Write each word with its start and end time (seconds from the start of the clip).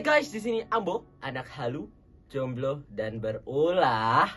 guys, 0.00 0.32
di 0.32 0.40
sini 0.40 0.60
Ambo, 0.72 1.04
anak 1.20 1.44
halu, 1.60 1.84
jomblo 2.32 2.88
dan 2.88 3.20
berulah. 3.20 4.32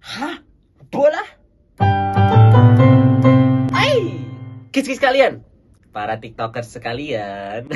Hah? 0.00 0.40
Bola? 0.88 1.20
Hai, 3.68 4.00
kis-kis 4.72 4.96
kalian, 4.96 5.44
para 5.92 6.16
tiktokers 6.24 6.72
sekalian. 6.72 7.68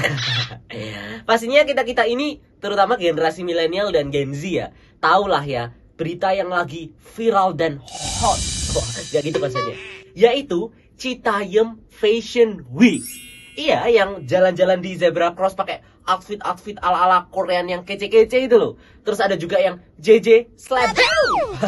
Pastinya 1.29 1.69
kita-kita 1.69 2.09
ini, 2.09 2.41
terutama 2.65 2.97
generasi 2.97 3.45
milenial 3.45 3.93
dan 3.93 4.09
Gen 4.09 4.33
Z 4.33 4.49
ya, 4.49 4.67
tahulah 5.05 5.45
ya, 5.45 5.77
berita 6.01 6.33
yang 6.33 6.49
lagi 6.49 6.97
viral 7.13 7.53
dan 7.53 7.77
hot. 7.85 8.41
Oh, 8.73 8.89
ya 9.13 9.21
gitu 9.21 9.37
konsepnya. 9.37 9.77
Yaitu 10.17 10.73
Citayam 10.97 11.85
Fashion 11.93 12.65
Week. 12.73 13.28
Iya, 13.59 13.91
yang 13.91 14.23
jalan-jalan 14.23 14.79
di 14.79 14.95
zebra 14.95 15.35
cross 15.35 15.59
pakai 15.59 15.83
outfit-outfit 16.07 16.79
ala-ala 16.79 17.27
Korean 17.27 17.67
yang 17.67 17.83
kece-kece 17.83 18.47
itu 18.47 18.55
loh. 18.55 18.79
Terus 19.03 19.19
ada 19.19 19.35
juga 19.35 19.59
yang 19.59 19.83
JJ 19.99 20.55
Slap. 20.55 20.95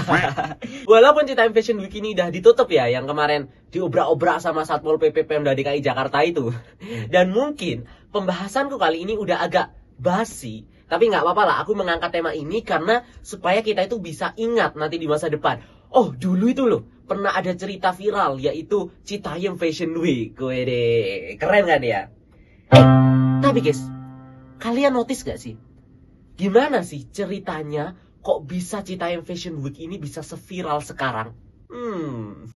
Walaupun 0.90 1.26
Citayam 1.26 1.50
Fashion 1.50 1.82
Week 1.82 1.90
ini 1.98 2.14
udah 2.14 2.30
ditutup 2.30 2.70
ya, 2.70 2.86
yang 2.86 3.10
kemarin 3.10 3.50
diobrak-obrak 3.74 4.38
sama 4.38 4.62
Satpol 4.62 5.02
PP 5.02 5.26
Pemda 5.26 5.50
DKI 5.50 5.82
Jakarta 5.82 6.22
itu. 6.22 6.54
Dan 7.10 7.34
mungkin 7.34 7.90
pembahasanku 8.14 8.78
kali 8.78 9.02
ini 9.02 9.18
udah 9.18 9.42
agak 9.42 9.74
basi. 9.98 10.70
Tapi 10.86 11.10
nggak 11.10 11.26
apa-apa 11.26 11.42
lah, 11.42 11.56
aku 11.66 11.74
mengangkat 11.74 12.14
tema 12.14 12.30
ini 12.30 12.62
karena 12.62 13.02
supaya 13.26 13.66
kita 13.66 13.82
itu 13.90 13.98
bisa 13.98 14.30
ingat 14.38 14.78
nanti 14.78 14.94
di 14.94 15.10
masa 15.10 15.26
depan. 15.26 15.58
Oh, 15.90 16.14
dulu 16.14 16.54
itu 16.54 16.70
loh, 16.70 16.86
pernah 17.10 17.34
ada 17.34 17.50
cerita 17.58 17.90
viral 17.90 18.38
yaitu 18.38 18.94
Citayam 19.02 19.58
Fashion 19.58 19.98
Week. 19.98 20.38
Wede, 20.38 21.34
keren 21.42 21.66
kan 21.66 21.82
ya? 21.82 22.06
Eh, 22.70 22.86
tapi 23.42 23.58
guys, 23.58 23.82
kalian 24.62 24.94
notice 24.94 25.26
gak 25.26 25.42
sih? 25.42 25.58
Gimana 26.38 26.86
sih 26.86 27.10
ceritanya 27.10 27.98
kok 28.22 28.46
bisa 28.46 28.86
Citayam 28.86 29.26
Fashion 29.26 29.58
Week 29.58 29.74
ini 29.82 29.98
bisa 29.98 30.22
seviral 30.22 30.78
sekarang? 30.86 31.34
Hmm. 31.66 32.54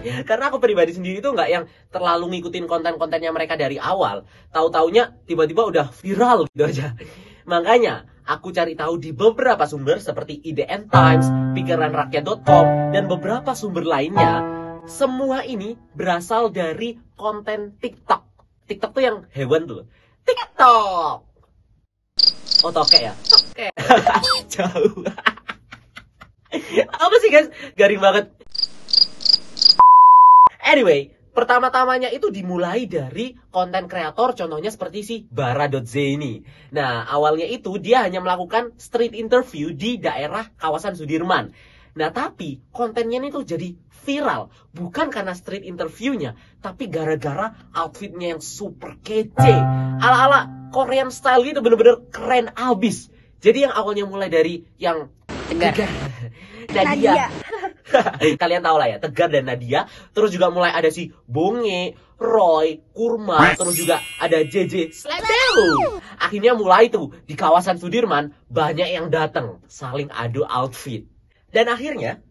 Karena 0.00 0.48
aku 0.48 0.58
pribadi 0.64 0.96
sendiri 0.96 1.20
tuh 1.20 1.36
nggak 1.36 1.50
yang 1.52 1.64
terlalu 1.92 2.40
ngikutin 2.40 2.64
konten-kontennya 2.64 3.36
mereka 3.36 3.60
dari 3.60 3.76
awal. 3.76 4.24
Tahu-taunya 4.48 5.12
tiba-tiba 5.28 5.68
udah 5.68 5.86
viral 5.92 6.48
gitu 6.50 6.64
aja. 6.66 6.96
Makanya 7.44 8.08
aku 8.30 8.54
cari 8.54 8.78
tahu 8.78 9.02
di 9.02 9.10
beberapa 9.10 9.66
sumber 9.66 9.98
seperti 9.98 10.38
IDN 10.46 10.86
Times, 10.86 11.26
pikiranrakyat.com, 11.58 12.94
dan 12.94 13.10
beberapa 13.10 13.58
sumber 13.58 13.82
lainnya. 13.82 14.46
Semua 14.86 15.42
ini 15.42 15.74
berasal 15.98 16.54
dari 16.54 16.94
konten 17.18 17.74
TikTok. 17.82 18.22
TikTok 18.70 18.90
tuh 18.94 19.02
yang 19.02 19.16
hewan 19.34 19.66
tuh. 19.66 19.82
TikTok. 20.22 21.26
Oh 22.62 22.70
toke 22.70 22.98
ya? 23.02 23.12
Toke. 23.26 23.74
Jauh. 24.54 25.02
Apa 27.04 27.16
sih 27.18 27.30
guys? 27.34 27.50
Garing 27.74 27.98
banget. 27.98 28.30
Anyway, 30.62 31.10
pertama-tamanya 31.30 32.10
itu 32.10 32.28
dimulai 32.28 32.86
dari 32.90 33.38
konten 33.50 33.86
kreator 33.86 34.34
contohnya 34.34 34.70
seperti 34.70 34.98
si 35.02 35.16
Bara.z 35.30 35.94
ini. 35.94 36.42
Nah, 36.74 37.06
awalnya 37.06 37.46
itu 37.46 37.78
dia 37.78 38.02
hanya 38.04 38.20
melakukan 38.20 38.74
street 38.76 39.14
interview 39.14 39.70
di 39.74 39.96
daerah 39.98 40.50
kawasan 40.58 40.98
Sudirman. 40.98 41.54
Nah, 41.98 42.14
tapi 42.14 42.62
kontennya 42.70 43.18
ini 43.18 43.34
tuh 43.34 43.42
jadi 43.42 43.74
viral. 44.06 44.50
Bukan 44.70 45.10
karena 45.10 45.34
street 45.34 45.66
interviewnya, 45.66 46.38
tapi 46.62 46.86
gara-gara 46.86 47.54
outfitnya 47.74 48.38
yang 48.38 48.42
super 48.42 48.96
kece. 49.02 49.54
Ala-ala 49.98 50.70
Korean 50.70 51.10
style 51.10 51.42
gitu 51.42 51.58
bener-bener 51.62 52.06
keren 52.14 52.54
abis. 52.54 53.10
Jadi 53.42 53.66
yang 53.66 53.74
awalnya 53.74 54.06
mulai 54.06 54.30
dari 54.30 54.62
yang 54.78 55.10
Tegar. 55.50 55.74
Nadia. 56.70 57.26
Kalian 58.42 58.62
tahu 58.62 58.76
lah 58.78 58.88
ya, 58.90 58.96
Tegar 59.02 59.28
dan 59.30 59.50
Nadia. 59.50 59.86
Terus 60.14 60.30
juga 60.34 60.48
mulai 60.48 60.70
ada 60.74 60.88
si 60.88 61.10
Bonge, 61.26 61.94
Roy, 62.20 62.84
Kurma, 62.92 63.56
terus 63.56 63.80
juga 63.80 63.98
ada 64.20 64.44
JJ 64.44 64.92
Slebeu. 64.92 65.98
Akhirnya 66.20 66.52
mulai 66.52 66.92
tuh 66.92 67.16
di 67.24 67.32
kawasan 67.32 67.80
Sudirman 67.80 68.36
banyak 68.52 68.92
yang 68.92 69.08
datang 69.08 69.64
saling 69.66 70.12
adu 70.12 70.44
outfit. 70.44 71.08
Dan 71.50 71.66
akhirnya 71.66 72.22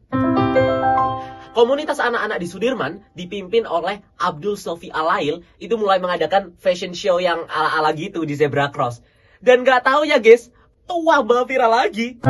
Komunitas 1.50 2.00
anak-anak 2.00 2.40
di 2.40 2.48
Sudirman 2.48 3.04
dipimpin 3.18 3.66
oleh 3.66 4.06
Abdul 4.22 4.56
Sofi 4.56 4.94
Alail 4.94 5.42
itu 5.58 5.76
mulai 5.76 5.98
mengadakan 5.98 6.56
fashion 6.62 6.94
show 6.94 7.18
yang 7.18 7.50
ala-ala 7.50 7.92
gitu 7.98 8.24
di 8.24 8.38
Zebra 8.38 8.70
Cross. 8.70 9.02
Dan 9.42 9.66
gak 9.66 9.84
tahu 9.84 10.06
ya 10.06 10.22
guys, 10.22 10.54
tua 10.86 11.26
viral 11.26 11.74
lagi. 11.74 12.22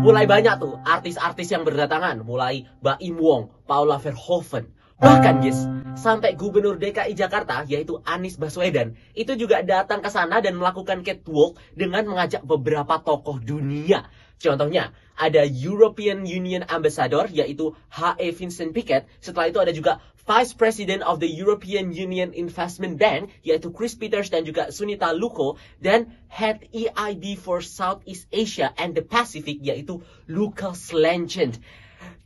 Mulai 0.00 0.24
banyak 0.24 0.56
tuh 0.56 0.80
artis-artis 0.80 1.52
yang 1.52 1.60
berdatangan, 1.60 2.24
mulai 2.24 2.64
Mbak 2.80 2.98
Im 3.04 3.20
Wong, 3.20 3.42
Paula 3.68 4.00
Verhoeven. 4.00 4.72
Bahkan 4.96 5.44
guys, 5.44 5.68
sampai 5.92 6.40
Gubernur 6.40 6.80
DKI 6.80 7.12
Jakarta 7.12 7.68
yaitu 7.68 8.00
Anies 8.08 8.40
Baswedan 8.40 8.96
itu 9.12 9.36
juga 9.36 9.60
datang 9.60 10.00
ke 10.00 10.08
sana 10.08 10.40
dan 10.40 10.56
melakukan 10.56 11.04
catwalk 11.04 11.60
dengan 11.76 12.08
mengajak 12.08 12.40
beberapa 12.48 12.96
tokoh 13.04 13.44
dunia. 13.44 14.08
Contohnya, 14.40 14.96
ada 15.20 15.44
European 15.44 16.24
Union 16.24 16.64
Ambassador 16.64 17.28
yaitu 17.28 17.76
H.E. 17.92 18.32
Vincent 18.32 18.72
Piquet. 18.72 19.04
Setelah 19.20 19.52
itu 19.52 19.60
ada 19.60 19.72
juga 19.76 20.00
Vice 20.30 20.54
President 20.54 21.02
of 21.02 21.18
the 21.18 21.26
European 21.26 21.90
Union 21.90 22.30
Investment 22.30 23.02
Bank 23.02 23.34
yaitu 23.42 23.74
Chris 23.74 23.98
Peters 23.98 24.30
dan 24.30 24.46
juga 24.46 24.70
Sunita 24.70 25.10
Luko 25.10 25.58
dan 25.82 26.06
Head 26.30 26.70
EIB 26.70 27.34
for 27.34 27.58
Southeast 27.58 28.30
Asia 28.30 28.70
and 28.78 28.94
the 28.94 29.02
Pacific 29.02 29.58
yaitu 29.58 30.06
Lucas 30.30 30.94
Legend. 30.94 31.58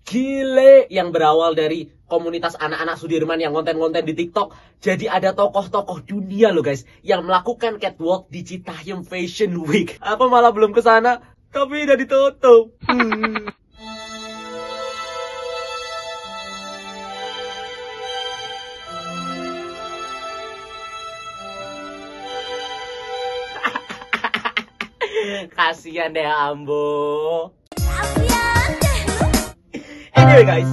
Gile 0.04 0.84
yang 0.92 1.16
berawal 1.16 1.56
dari 1.56 1.88
komunitas 2.04 2.60
anak-anak 2.60 3.00
Sudirman 3.00 3.40
yang 3.40 3.56
konten-konten 3.56 4.04
di 4.04 4.12
TikTok. 4.12 4.52
Jadi 4.84 5.08
ada 5.08 5.32
tokoh-tokoh 5.32 6.04
dunia 6.04 6.52
loh 6.52 6.60
guys 6.60 6.84
yang 7.00 7.24
melakukan 7.24 7.80
catwalk 7.80 8.28
di 8.28 8.44
Citayam 8.44 9.00
Fashion 9.08 9.56
Week. 9.64 9.96
Apa 10.04 10.28
malah 10.28 10.52
belum 10.52 10.76
ke 10.76 10.84
sana? 10.84 11.24
Tapi 11.56 11.88
udah 11.88 11.96
ditutup. 11.96 12.76
Hmm. 12.84 13.48
Kasihan 25.34 26.14
deh 26.14 26.22
Ambo. 26.22 27.50
Anyway 30.14 30.46
guys, 30.46 30.70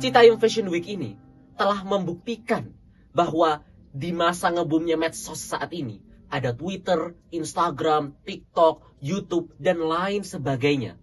Citayam 0.00 0.40
Fashion 0.40 0.72
Week 0.72 0.88
ini 0.88 1.20
telah 1.60 1.84
membuktikan 1.84 2.72
bahwa 3.12 3.60
di 3.92 4.16
masa 4.16 4.48
ngebumnya 4.48 4.96
medsos 4.96 5.44
saat 5.44 5.68
ini 5.76 6.00
ada 6.32 6.56
Twitter, 6.56 7.12
Instagram, 7.28 8.16
TikTok, 8.24 8.96
YouTube, 9.04 9.52
dan 9.60 9.84
lain 9.84 10.24
sebagainya. 10.24 10.96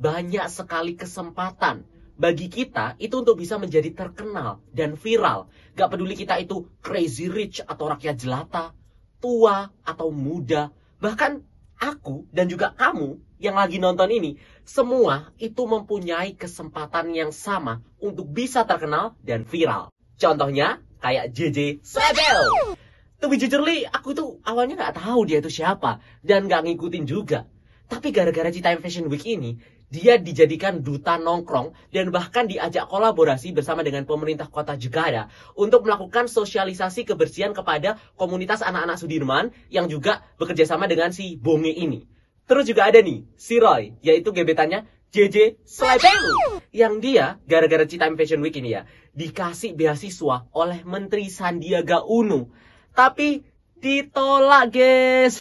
Banyak 0.00 0.48
sekali 0.48 0.96
kesempatan 0.96 1.84
bagi 2.16 2.48
kita 2.48 2.96
itu 2.96 3.20
untuk 3.20 3.36
bisa 3.44 3.60
menjadi 3.60 3.92
terkenal 3.92 4.64
dan 4.72 4.96
viral. 4.96 5.52
Gak 5.76 5.92
peduli 5.92 6.16
kita 6.16 6.40
itu 6.40 6.72
crazy 6.80 7.28
rich 7.28 7.60
atau 7.60 7.92
rakyat 7.92 8.16
jelata, 8.16 8.72
tua 9.20 9.68
atau 9.84 10.08
muda, 10.08 10.72
bahkan 10.96 11.44
aku 11.82 12.30
dan 12.30 12.46
juga 12.46 12.70
kamu 12.70 13.18
yang 13.42 13.58
lagi 13.58 13.82
nonton 13.82 14.06
ini, 14.14 14.38
semua 14.62 15.34
itu 15.42 15.66
mempunyai 15.66 16.38
kesempatan 16.38 17.10
yang 17.10 17.34
sama 17.34 17.82
untuk 17.98 18.30
bisa 18.30 18.62
terkenal 18.62 19.18
dan 19.26 19.42
viral. 19.42 19.90
Contohnya 20.14 20.78
kayak 21.02 21.34
JJ 21.34 21.82
Swebel. 21.82 22.78
To 23.18 23.26
be 23.26 23.38
jujur 23.38 23.62
Li, 23.62 23.82
aku 23.82 24.14
tuh 24.14 24.38
awalnya 24.46 24.78
nggak 24.78 25.02
tahu 25.02 25.26
dia 25.26 25.42
itu 25.42 25.50
siapa 25.50 25.98
dan 26.22 26.46
nggak 26.46 26.70
ngikutin 26.70 27.06
juga. 27.10 27.50
Tapi 27.90 28.14
gara-gara 28.14 28.50
Citayam 28.54 28.78
Fashion 28.78 29.10
Week 29.10 29.22
ini, 29.26 29.58
dia 29.92 30.16
dijadikan 30.16 30.80
duta 30.80 31.20
nongkrong 31.20 31.76
dan 31.92 32.08
bahkan 32.08 32.48
diajak 32.48 32.88
kolaborasi 32.88 33.52
bersama 33.52 33.84
dengan 33.84 34.08
pemerintah 34.08 34.48
kota 34.48 34.72
Jakarta 34.80 35.28
untuk 35.52 35.84
melakukan 35.84 36.32
sosialisasi 36.32 37.04
kebersihan 37.04 37.52
kepada 37.52 38.00
komunitas 38.16 38.64
anak-anak 38.64 38.96
Sudirman 38.96 39.52
yang 39.68 39.92
juga 39.92 40.24
bekerja 40.40 40.64
sama 40.64 40.88
dengan 40.88 41.12
si 41.12 41.36
Bonge 41.36 41.76
ini. 41.76 42.08
Terus 42.48 42.64
juga 42.64 42.88
ada 42.88 43.04
nih, 43.04 43.28
si 43.36 43.60
Roy, 43.60 43.92
yaitu 44.00 44.32
gebetannya 44.32 44.88
JJ 45.12 45.60
Slebeu. 45.68 46.64
Yang 46.72 46.94
dia, 47.04 47.26
gara-gara 47.44 47.84
Citayam 47.84 48.16
Fashion 48.16 48.40
Week 48.40 48.56
ini 48.56 48.80
ya, 48.80 48.88
dikasih 49.12 49.76
beasiswa 49.76 50.48
oleh 50.56 50.80
Menteri 50.88 51.28
Sandiaga 51.28 52.00
Uno. 52.00 52.48
Tapi 52.96 53.44
ditolak 53.76 54.72
guys. 54.72 55.36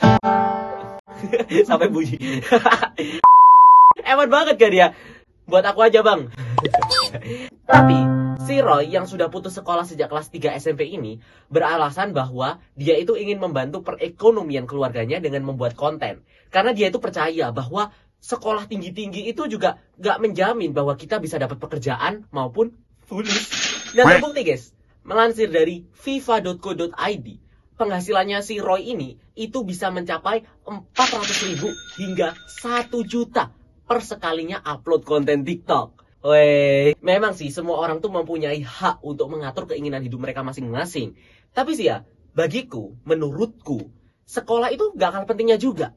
Sampai 1.70 1.88
bunyi. 1.88 2.20
Ewan 4.12 4.28
banget 4.28 4.56
kan 4.60 4.72
ya? 4.76 4.88
Buat 5.48 5.64
aku 5.72 5.88
aja 5.88 6.04
bang. 6.04 6.28
Tapi 7.64 7.98
Si 8.42 8.58
Roy 8.58 8.90
yang 8.90 9.06
sudah 9.06 9.30
putus 9.30 9.54
sekolah 9.54 9.86
sejak 9.86 10.10
kelas 10.10 10.34
3 10.34 10.58
SMP 10.58 10.90
ini 10.90 11.22
beralasan 11.54 12.10
bahwa 12.10 12.58
dia 12.74 12.98
itu 12.98 13.14
ingin 13.14 13.38
membantu 13.38 13.86
perekonomian 13.86 14.66
keluarganya 14.66 15.22
dengan 15.22 15.46
membuat 15.46 15.78
konten. 15.78 16.26
Karena 16.50 16.74
dia 16.74 16.90
itu 16.90 16.98
percaya 16.98 17.54
bahwa 17.54 17.94
sekolah 18.18 18.66
tinggi-tinggi 18.66 19.30
itu 19.30 19.46
juga 19.46 19.78
gak 20.02 20.18
menjamin 20.20 20.74
bahwa 20.74 20.98
kita 20.98 21.22
bisa 21.22 21.38
dapat 21.38 21.62
pekerjaan 21.62 22.26
maupun 22.34 22.74
fulus. 23.06 23.54
Dan 23.94 24.10
terbukti 24.10 24.42
guys, 24.42 24.74
melansir 25.06 25.54
dari 25.54 25.86
fifa.co.id, 25.94 27.28
penghasilannya 27.78 28.42
si 28.42 28.58
Roy 28.58 28.90
ini 28.90 29.22
itu 29.38 29.62
bisa 29.62 29.94
mencapai 29.94 30.42
400 30.66 31.48
ribu 31.54 31.70
hingga 32.02 32.34
1 32.58 32.90
juta 33.06 33.61
per 33.92 34.00
sekalinya 34.00 34.64
upload 34.64 35.04
konten 35.04 35.44
TikTok. 35.44 36.00
Weh, 36.24 36.96
memang 37.04 37.36
sih 37.36 37.52
semua 37.52 37.76
orang 37.84 38.00
tuh 38.00 38.08
mempunyai 38.08 38.64
hak 38.64 39.04
untuk 39.04 39.28
mengatur 39.28 39.68
keinginan 39.68 40.00
hidup 40.00 40.24
mereka 40.24 40.48
masing-masing. 40.48 41.20
Tapi 41.52 41.76
sih 41.76 41.92
ya, 41.92 42.08
bagiku, 42.32 42.96
menurutku, 43.04 43.92
sekolah 44.24 44.72
itu 44.72 44.96
gak 44.96 45.12
kalah 45.12 45.28
pentingnya 45.28 45.60
juga. 45.60 45.92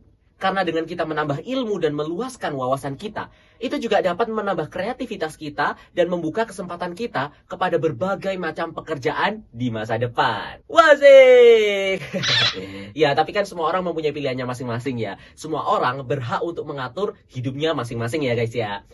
Karena 0.45 0.61
dengan 0.61 0.85
kita 0.85 1.09
menambah 1.09 1.41
ilmu 1.41 1.81
dan 1.81 1.97
meluaskan 1.97 2.53
wawasan 2.53 3.01
kita, 3.01 3.33
itu 3.57 3.81
juga 3.81 4.05
dapat 4.05 4.29
menambah 4.29 4.69
kreativitas 4.69 5.41
kita 5.41 5.81
dan 5.97 6.13
membuka 6.13 6.45
kesempatan 6.45 6.93
kita 6.93 7.33
kepada 7.49 7.81
berbagai 7.81 8.37
macam 8.37 8.77
pekerjaan 8.77 9.49
di 9.49 9.73
masa 9.73 9.97
depan. 9.97 10.61
Wasik! 10.69 12.05
ya, 13.01 13.17
tapi 13.17 13.33
kan 13.33 13.49
semua 13.49 13.73
orang 13.73 13.89
mempunyai 13.89 14.13
pilihannya 14.13 14.45
masing-masing 14.45 15.01
ya. 15.01 15.17
Semua 15.33 15.65
orang 15.65 16.05
berhak 16.05 16.45
untuk 16.45 16.69
mengatur 16.69 17.17
hidupnya 17.33 17.73
masing-masing 17.73 18.29
ya 18.29 18.37
guys 18.37 18.53
ya. 18.53 18.85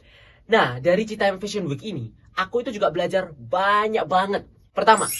Nah, 0.47 0.79
dari 0.79 1.02
Citayam 1.02 1.43
Fashion 1.43 1.67
Week 1.67 1.82
ini, 1.82 2.14
aku 2.38 2.62
itu 2.62 2.70
juga 2.70 2.94
belajar 2.94 3.35
banyak 3.35 4.06
banget. 4.06 4.47
Pertama, 4.70 5.11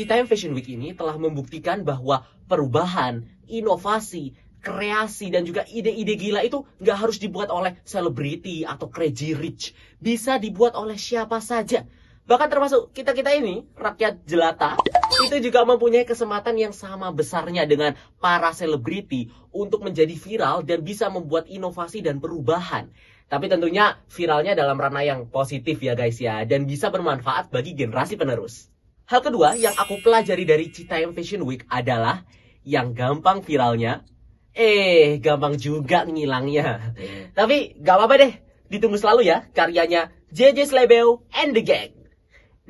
Citayam 0.00 0.24
Fashion 0.24 0.56
Week 0.56 0.64
ini 0.64 0.96
telah 0.96 1.20
membuktikan 1.20 1.84
bahwa 1.84 2.24
perubahan, 2.48 3.28
inovasi, 3.48 4.32
kreasi, 4.64 5.28
dan 5.28 5.44
juga 5.44 5.68
ide-ide 5.68 6.16
gila 6.16 6.40
itu 6.40 6.64
nggak 6.80 6.96
harus 6.96 7.20
dibuat 7.20 7.52
oleh 7.52 7.76
selebriti 7.84 8.64
atau 8.64 8.88
crazy 8.88 9.36
rich. 9.36 9.76
Bisa 10.00 10.40
dibuat 10.40 10.72
oleh 10.72 10.96
siapa 10.96 11.44
saja. 11.44 11.84
Bahkan 12.24 12.48
termasuk 12.48 12.96
kita-kita 12.96 13.36
ini, 13.36 13.68
rakyat 13.76 14.24
jelata, 14.24 14.80
itu 15.28 15.36
juga 15.44 15.68
mempunyai 15.68 16.08
kesempatan 16.08 16.56
yang 16.56 16.72
sama 16.72 17.12
besarnya 17.12 17.68
dengan 17.68 17.92
para 18.16 18.48
selebriti 18.56 19.28
untuk 19.52 19.84
menjadi 19.84 20.16
viral 20.16 20.64
dan 20.64 20.80
bisa 20.80 21.12
membuat 21.12 21.44
inovasi 21.52 22.00
dan 22.00 22.24
perubahan. 22.24 22.88
Tapi 23.28 23.52
tentunya 23.52 24.00
viralnya 24.08 24.56
dalam 24.56 24.80
ranah 24.80 25.04
yang 25.04 25.20
positif 25.28 25.80
ya 25.84 25.92
guys 25.92 26.16
ya. 26.16 26.48
Dan 26.48 26.64
bisa 26.64 26.88
bermanfaat 26.88 27.52
bagi 27.52 27.76
generasi 27.76 28.16
penerus. 28.16 28.72
Hal 29.04 29.20
kedua 29.20 29.52
yang 29.60 29.76
aku 29.76 30.00
pelajari 30.00 30.48
dari 30.48 30.72
Citayam 30.72 31.12
Fashion 31.12 31.44
Week 31.44 31.68
adalah 31.68 32.24
yang 32.64 32.96
gampang 32.96 33.44
viralnya, 33.44 34.00
eh 34.54 35.18
gampang 35.18 35.58
juga 35.58 36.06
ngilangnya. 36.06 36.94
Tapi 37.34 37.82
gak 37.82 37.94
apa-apa 37.98 38.14
deh, 38.22 38.32
ditunggu 38.70 38.96
selalu 38.96 39.26
ya 39.26 39.50
karyanya 39.50 40.14
JJ 40.30 40.70
Slebeo 40.70 41.26
and 41.34 41.52
the 41.52 41.62
Gang. 41.62 41.92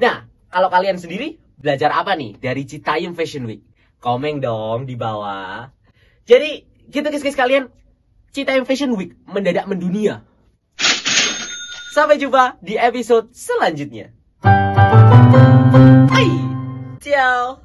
Nah, 0.00 0.26
kalau 0.48 0.72
kalian 0.72 0.98
sendiri 0.98 1.38
belajar 1.60 1.92
apa 1.94 2.16
nih 2.18 2.40
dari 2.40 2.64
Citayam 2.66 3.14
Fashion 3.14 3.46
Week? 3.46 3.62
Komen 4.00 4.40
dong 4.40 4.84
di 4.84 4.96
bawah. 4.98 5.72
Jadi 6.24 6.64
gitu 6.92 7.06
guys-guys 7.08 7.38
kalian, 7.38 7.72
Citayam 8.34 8.68
Fashion 8.68 8.92
Week 8.96 9.16
mendadak 9.28 9.68
mendunia. 9.68 10.24
Sampai 11.94 12.18
jumpa 12.18 12.58
di 12.58 12.74
episode 12.74 13.30
selanjutnya. 13.30 14.10
Hai, 16.10 16.28
ciao. 16.98 17.63